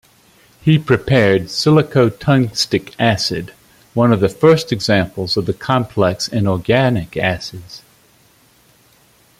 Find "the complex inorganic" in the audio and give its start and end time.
5.45-7.15